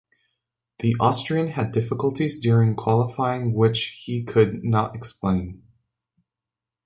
[0.79, 5.61] The Austrian had difficulties during qualifying which he could not explain.